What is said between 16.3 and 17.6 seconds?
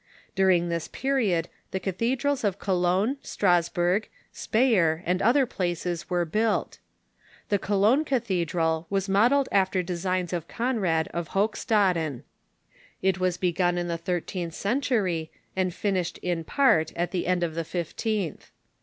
part at the end of